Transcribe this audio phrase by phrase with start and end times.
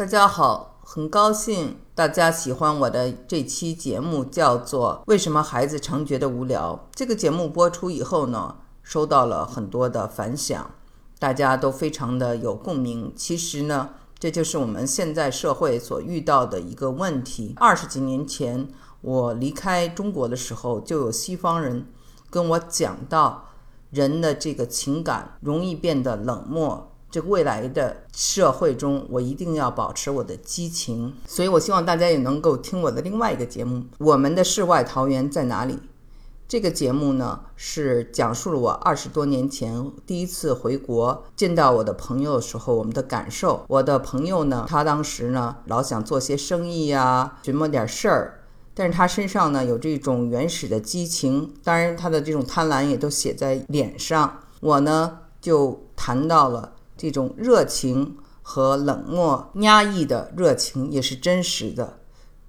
[0.00, 6.74] 大家好，很高兴大家喜欢我的这期节目，叫做《为什么孩子常觉得无聊》。
[6.94, 10.70] 这个节目播出以后呢，收到了很多的反响，
[11.18, 13.12] 大家都非常的有共鸣。
[13.14, 17.52] 其实呢，这就是我们现在社会所遇到的一个问题。
[17.58, 18.66] 二十几年前，
[19.02, 21.86] 我离开中国的时候，就有西方人
[22.30, 23.50] 跟我讲到，
[23.90, 26.89] 人的这个情感容易变得冷漠。
[27.10, 35.74] 这个未来的社会中，我一定要保持我的激情，所以我希望大家也能够听我的另外一个节目《我们的世外桃源在哪里》。
[36.46, 43.64] 这个节目呢，是讲述了我二十多年前第一次回国见到我的朋友的时候，我们的感受。
[43.68, 48.40] 我的朋友呢，他当时呢老想做些生意呀，寻摸点事儿，
[48.74, 54.40] 但是他身上呢有这种原始的激情，当然他的这种贪婪也都写在脸上。
[54.60, 56.72] 我呢就谈到了。
[57.00, 62.00] 这种热情和冷漠、压抑的热情也是真实的。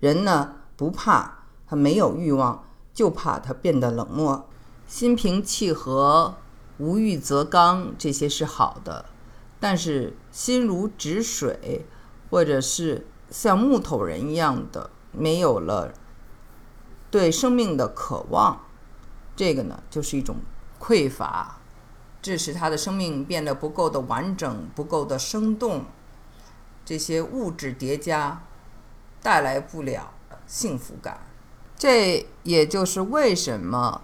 [0.02, 4.50] 人呢不怕他没有欲望，就怕他变得冷漠。
[4.86, 6.36] 心平气和、
[6.80, 9.06] 无欲则刚，这些是好的。
[9.58, 11.86] 但是心如止水，
[12.30, 15.94] 或者是像木头人一样的，没有了
[17.10, 18.60] 对生命的渴望，
[19.34, 20.36] 这个呢就是一种
[20.78, 21.61] 匮乏。
[22.22, 25.86] 致使他的生命变得不够的完整、不够的生动，
[26.86, 28.44] 这些物质叠加
[29.22, 30.14] 带来不了
[30.46, 31.22] 幸福感。
[31.78, 34.02] 这也就是为什么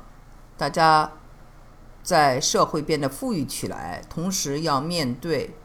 [0.58, 1.12] 大家
[2.02, 5.56] 在社会变得富裕起来，同时要面对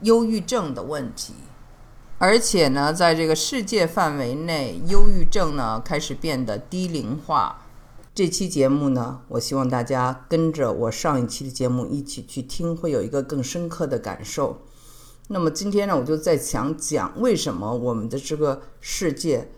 [0.00, 1.34] 忧郁症的问题，
[2.18, 7.61] 而且呢，在这个世界范围内，忧郁症呢开始变得低龄化。
[8.14, 14.58] 这期节目呢，我希望大家跟着我上一期的节目一起去听，会有一个更深刻的感受。
[15.28, 19.50] 那么今天呢，我就在想讲为什么我们的这个世界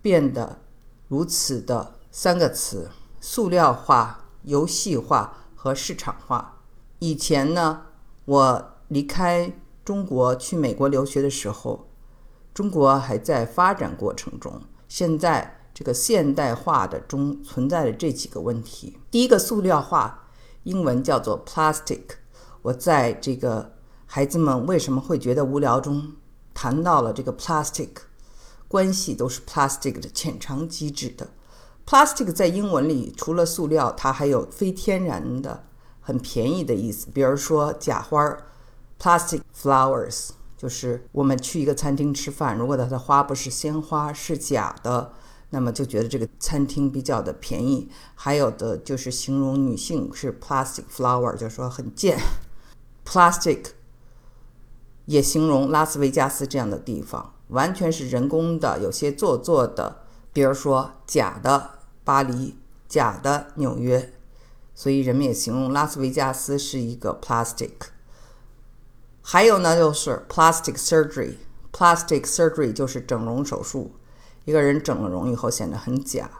[0.00, 0.60] 变得
[1.08, 2.88] 如此的三个词：
[3.20, 6.60] 塑料化、游戏化和市场化。
[7.00, 7.82] 以前呢，
[8.26, 9.52] 我离开
[9.84, 11.88] 中国去美国留学的时候，
[12.54, 15.57] 中国还在发展过程中，现在。
[15.78, 20.24] 这个现代化的中存在的这几个问题，第一个塑料化，
[20.64, 22.00] 英文叫做 plastic。
[22.62, 26.14] 我在这个孩子们为什么会觉得无聊中
[26.52, 27.90] 谈到了这个 plastic，
[28.66, 31.28] 关系都是 plastic 的潜藏机制的。
[31.86, 35.62] plastic 在英文里除了塑料，它还有非天然的、
[36.00, 38.48] 很便宜的意思，比如说假花儿
[39.00, 45.12] plastic flowers，就是我们去一个餐厅吃饭，如果它的花不是鲜花，是假的。
[45.50, 52.18] 那么就觉得这个餐厅比较的便宜，还有的就是形容女性是 plastic flower，就是说很贱。
[53.04, 53.68] plastic
[55.06, 60.02] 也形容拉斯维加斯这样的地方，完全是人工的，有些做作的，
[60.34, 64.12] 比如说假的巴黎，假的纽约，
[64.74, 67.72] 所以人们也形容拉斯维加斯是一个 plastic。
[69.22, 73.92] 还有呢，就是 plastic surgery，plastic surgery 就是整容手术。
[74.48, 76.30] 一个人整了容以后显得很假。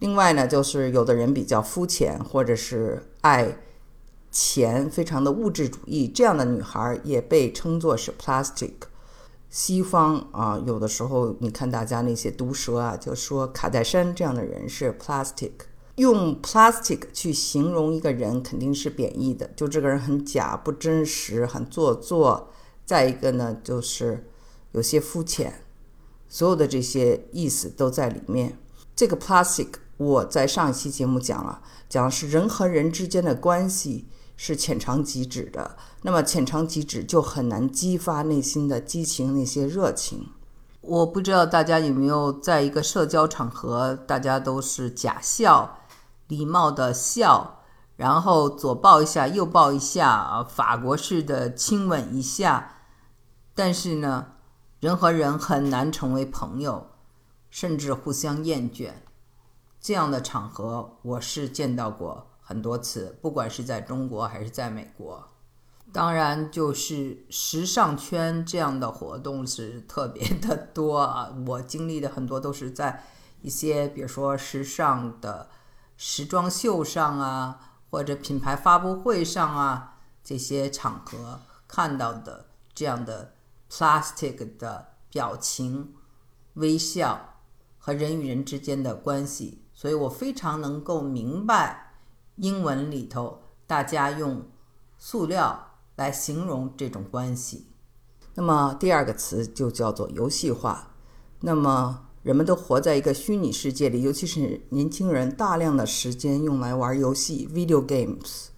[0.00, 3.56] 另外呢，就是有的人比较肤浅，或者是爱
[4.30, 8.72] 钱，非常的物质主义，这样的女孩也被称作是 plastic。
[9.48, 15.52] 西方啊，有的时候你看大家那些毒舌啊，就说卡戴珊这样的人是 plastic。
[15.94, 22.50] 用 plastic 去形容一个人肯定是贬义的，就这个人很假、不真实、很做作。
[22.84, 24.28] 再一个呢，就是
[24.72, 25.62] 有些肤浅。
[26.36, 28.58] 所有的这些意思都在里面。
[28.94, 35.78] 这个 plastic，我在上一期节目讲了，讲的是人和人之间的关系是浅尝即止的。
[36.02, 40.28] 那么浅尝即止就很难激发内心的激情，那些热情。
[40.82, 45.78] 我不知道大家有没有在一个社交场合，大家都是假笑，
[46.28, 47.62] 礼貌的笑，
[47.96, 52.82] 然后左抱一下，右抱一下，啊，法国式的亲吻一下，
[53.54, 54.26] 但是呢？
[54.78, 56.90] 人和人很难成为朋友，
[57.48, 58.92] 甚至互相厌倦。
[59.80, 65.28] 这样的场合，我是见到过很多次，不管是在中国还是在美国。
[65.94, 71.34] 当然，就是时尚圈这样的活动是特别的多啊。
[71.46, 73.02] 我经历的很多都是在
[73.40, 75.48] 一些，比如说时尚的
[75.96, 83.32] 时装秀上啊，或者品牌发布会上啊这些场合看到的这样的。
[83.70, 85.94] Plastic 的表情、
[86.54, 87.34] 微笑
[87.78, 91.94] 和人与人之间的关系，所以我非常能够明白
[92.36, 94.48] 英文里头大家用
[94.98, 97.66] 塑料来形容这种关系。
[98.34, 100.92] 那么第二个词就叫做游戏化。
[101.40, 108.48] 那么人们都活在一个虚拟世界里，尤其是年轻人，大量的时间用来玩游戏 （video games）。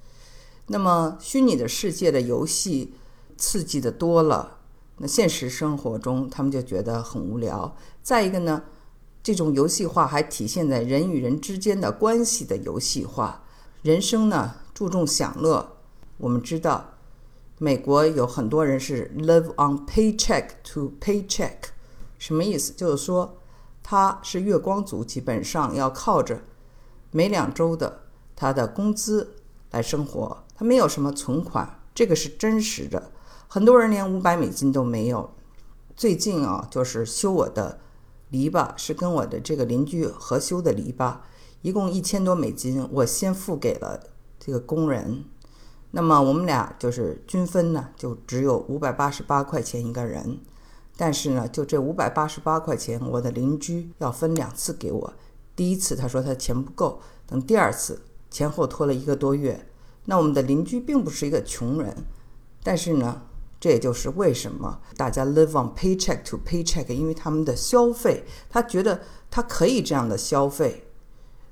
[0.67, 2.95] 那么虚拟的世界的游戏
[3.37, 4.58] 刺激的多了，
[4.99, 7.75] 那现实生活中他们就觉得很无聊。
[8.03, 8.63] 再一个呢，
[9.23, 13.45] 这种游戏化还体现在人与人之间的关系的游戏化。
[13.83, 15.77] 人生呢注重享乐，
[16.19, 16.95] 我们知道，
[17.59, 21.57] 美国有很多人是 live on paycheck to paycheck，
[22.19, 22.73] 什么意思？
[22.73, 23.35] 就是说。
[23.91, 26.43] 他是月光族，基本上要靠着
[27.11, 28.03] 每两周的
[28.37, 29.37] 他的工资
[29.71, 33.11] 来生活，他没有什么存款，这个是真实的。
[33.51, 35.31] 很多人连五百美金都没有。
[35.97, 37.81] 最近啊，就是修我的
[38.29, 41.17] 篱笆，是跟我的这个邻居合修的篱笆，
[41.63, 43.99] 一共一千多美金，我先付给了
[44.39, 45.25] 这个工人。
[45.93, 50.41] 那么我们俩就是均分呢，就只有五百八十八块钱一个人。
[50.99, 55.15] 但是呢，就这五百八十八块钱，我的邻居要分两次给我。
[55.57, 59.67] 第一次他说他钱不够，等第二次前后拖了一个多月。
[60.05, 61.97] 那我们的邻居并不是一个穷人，
[62.63, 63.23] 但是呢，
[63.61, 69.01] 这也就是为什么大家 live on paycheck to paycheck，因为他们的消费，他觉得
[69.31, 70.89] 他可以这样的消费，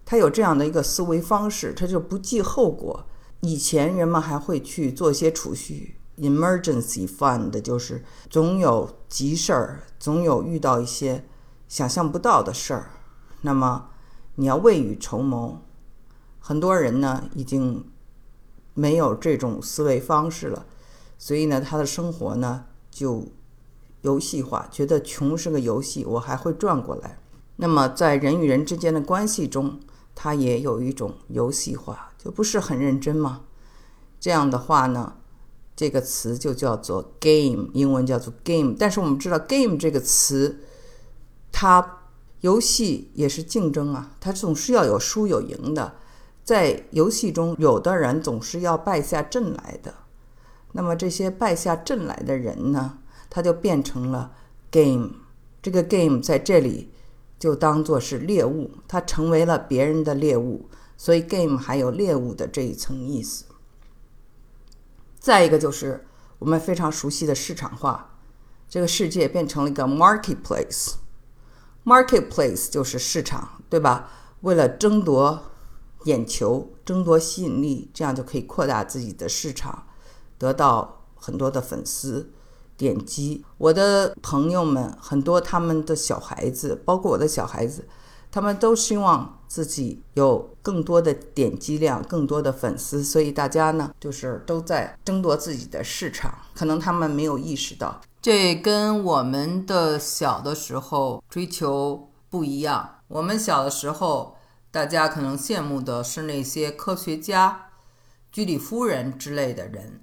[0.04, 3.06] 他有这样的一个思维方式，他就不计后果。
[3.40, 5.98] 以前人们还会去做一些储蓄。
[6.18, 11.26] Emergency fund 就是总有急事儿，总有遇到一些
[11.68, 12.90] 想象不到的事儿，
[13.42, 13.90] 那么
[14.36, 15.62] 你要未雨绸缪。
[16.40, 17.84] 很多人呢已经
[18.72, 20.64] 没有这种思维方式了，
[21.18, 23.26] 所以呢他的生活呢就
[24.02, 27.18] 游戏化，觉得穷是个游戏，我还会赚过来。
[27.56, 29.80] 那么在人与人之间的关系中，
[30.14, 33.42] 他也有一种游戏化，就不是很认真吗？
[34.20, 35.14] 这样的话呢？
[35.74, 38.74] 这个词就叫做 game，英文叫做 game。
[38.78, 40.60] 但是我们知道 game 这个词，
[41.52, 41.98] 它
[42.40, 45.96] 游戏也是竞争啊，它总是要有输有赢的。
[46.42, 49.92] 在游戏中，有的人总是要败下阵来的。
[50.76, 52.98] 那么这些败下阵来的人呢，
[53.30, 54.32] 他就变成了
[54.70, 55.10] game。
[55.62, 56.92] 这个 game 在这里
[57.38, 60.68] 就当做是猎物，他成为了别人的猎物，
[60.98, 63.46] 所以 game 还有猎物的这一层意思。
[65.18, 66.06] 再一个就是
[66.38, 68.18] 我们非常熟悉的市场化，
[68.68, 70.96] 这个世界变成了一个 marketplace。
[71.84, 74.10] marketplace 就是市场，对吧？
[74.42, 75.42] 为了争夺
[76.04, 79.85] 眼球、争夺吸引力，这样就可以扩大自己的市场，
[80.38, 82.32] 得到很多的粉丝
[82.76, 83.44] 点击。
[83.58, 87.86] 我的朋友们很多，他们的小孩子，包括我的小孩子。
[88.28, 96.34] 他们都希望自己有更多的点击量、更多的粉丝，所以大家呢，就是都在争夺自己的市场。
[96.52, 102.96] 可能他们没有意识到，这跟我们的小的时候追求不一样。
[103.08, 104.36] 我们小的时候，
[104.70, 107.68] 大家可能羡慕的是那些科学家、
[108.30, 110.02] 居里夫人之类的人。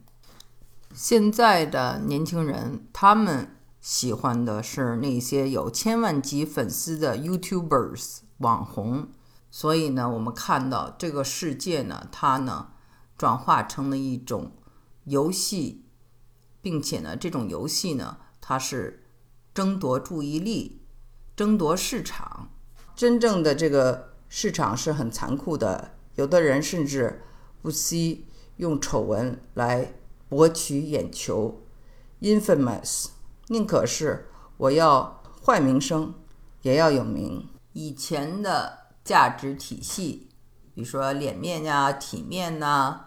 [0.94, 3.50] 现在的年轻人，他们。
[3.84, 9.10] 喜欢的是那些有千万级粉丝的 YouTubers 网红，
[9.52, 12.70] 所以呢，我们看到这个世界呢，它呢
[13.18, 14.54] 转化成了一种
[15.04, 15.84] 游戏，
[16.62, 19.04] 并且呢，这种游戏呢，它是
[19.54, 20.82] 争夺注意力、
[21.36, 22.52] 争夺市场。
[22.96, 27.22] 真正的这个市场是很残酷的，有的人甚至
[27.62, 29.94] 不惜用丑闻来
[30.34, 31.62] 博取眼球
[32.22, 33.10] ，infamous。
[33.50, 36.12] 宁可是我要坏名声，
[36.64, 37.48] 也要有名。
[37.74, 40.30] 以前的价值体系，
[40.74, 43.02] 比如说脸面呀、体面呐、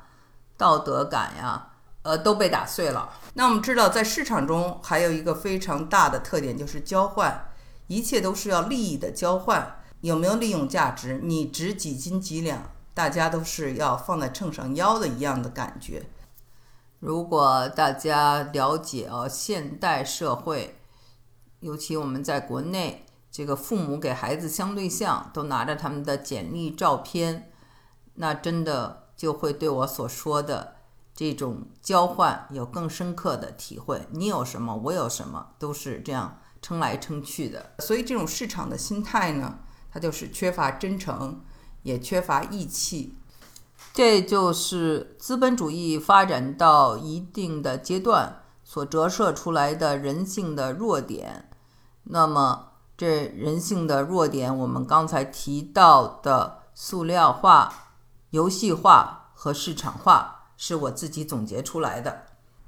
[0.56, 3.11] 道德感呀，呃，都被打碎了。
[3.35, 7.49] 那我们知道，在市场中还有一个非常大的特点，就是交换，
[7.88, 9.80] 一切都是要利益的交换。
[10.02, 11.18] 有没有利用价值？
[11.25, 12.71] 你值几斤几两？
[12.95, 16.06] 大家都是要放在秤上腰的一样的感觉。
[17.07, 20.77] 如果大家了解哦，现代社会，
[21.61, 27.53] 尤其我们在国内，这个父母给孩子相对象都拿着他们的简历照片，
[28.15, 30.79] 那真的就会对我所说的
[31.15, 34.05] 这种交换有更深刻的体会。
[34.11, 37.71] 你有什么，我有什么，都是这样称来称去的。
[37.79, 39.61] 所以这种市场的心态呢，
[39.93, 41.41] 它就是缺乏真诚，
[41.85, 43.15] 也缺乏义气。
[43.97, 51.49] 这就是资本主义发展到一定的阶段所折射出来的人性的弱点。
[52.03, 57.73] 那么，这人性的弱点，我们刚才提到的塑料化、
[58.29, 62.26] 游戏化和市场化，是我自己总结出来的。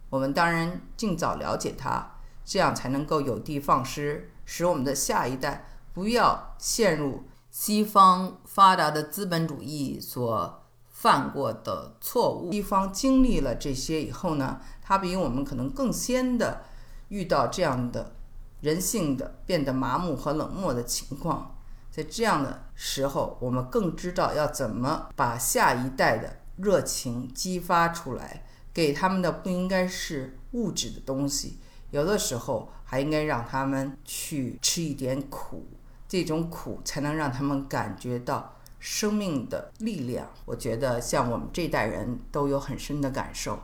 [0.08, 10.57] 我们当然尽早了解它，这样才能够有的放矢，使我们的下一代不要陷入西方发达的资本主义所
[11.00, 12.50] 犯过的错误。
[12.50, 16.64] 西方经历了这些以后呢，他比我们可能更先的
[17.08, 18.16] 遇到这样的
[18.62, 21.54] 人性的变得麻木和冷漠的情况。
[21.88, 28.44] 在这样的时候，我们更知道要怎么把下一代的热情激发出来。
[28.74, 31.58] 给他们的不应该是物质的东西，
[31.90, 35.66] 有的时候还应该让他们去吃一点苦，
[36.06, 40.28] 这种苦才能让他们感觉到生命的力量。
[40.44, 43.58] 我觉得像我们这代人都有很深的感受。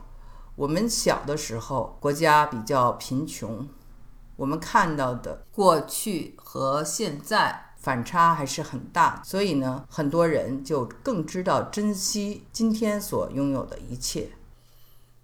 [0.55, 3.67] 我们小的时候国家比较贫穷，
[4.35, 14.29] 我们看到的过去和现在反差还是很大，所以呢，很多人就更知道珍惜今天所拥有的一切。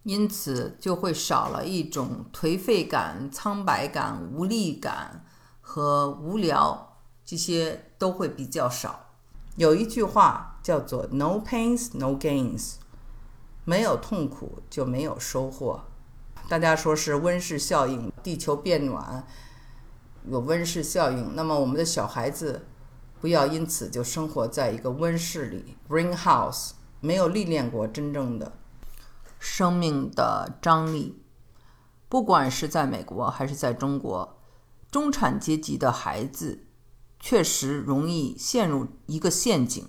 [0.03, 5.24] 因此，就会少了一种颓废感、苍白感、无力感
[5.62, 9.10] 和无聊，这些都会比较少。
[9.58, 12.75] 有一句话叫做 “No pains, no gains”，
[13.65, 15.81] 没有痛苦就没有收获。
[16.48, 19.25] 大家说是温室效应，地球变暖
[20.25, 22.65] 有温室效应，那么我们的小孩子
[23.20, 28.53] 不要因此就生活在一个温室里 （greenhouse），没有历练过真正的。
[29.38, 31.22] 生命的张力，
[32.08, 34.38] 不管是在美国还是在中国，
[34.91, 36.65] 中产阶级的孩子
[37.21, 39.87] 确实容易陷入一个陷阱，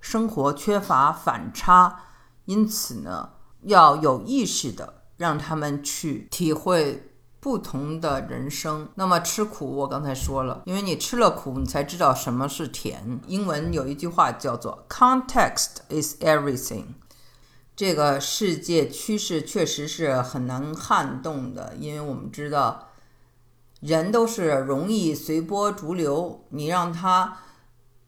[0.00, 2.00] 生活缺乏反差，
[2.44, 3.30] 因此呢，
[3.62, 8.88] 要有意识的让他们去体会不同的人生。
[8.96, 13.20] 那么吃苦，我刚才说了，因为你吃了苦，你才知道什么是甜。
[13.28, 16.86] 英文有一句话叫做 “Context is everything”。
[17.74, 22.88] 这个世界趋势确实是很难撼动的，因为我们知道，
[23.82, 27.38] 人都是容易随波逐流，你让他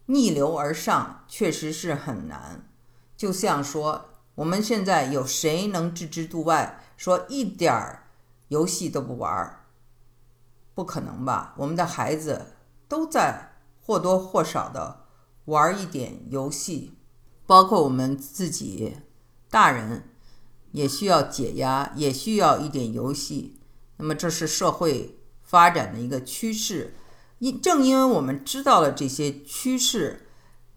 [0.06, 2.68] 逆流而上，确实是很难。
[3.16, 4.04] 就像说，
[4.36, 8.04] 我们现在有谁能置之度外，说一点儿
[8.48, 9.64] 游戏都不玩儿？
[10.74, 11.54] 不可能吧？
[11.58, 12.54] 我们的孩子
[12.86, 15.00] 都在或多或少的
[15.46, 16.94] 玩一点游戏，
[17.46, 18.98] 包括我们自己。
[19.50, 20.10] 大人
[20.70, 23.60] 也需要解压，也需要一点游戏。
[23.96, 25.18] 那么，这是社会
[25.54, 26.96] 发展的一个趋势。
[27.38, 30.26] 因正因为我们知道了这些趋势，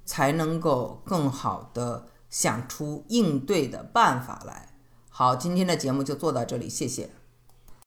[0.06, 4.76] 才能够更好的想出应对的办法来。
[5.10, 7.10] 好，今天的节目就做到这里，谢谢。